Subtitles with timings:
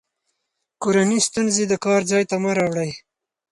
[0.81, 2.91] کورني ستونزې د کار ځای ته مه راوړئ.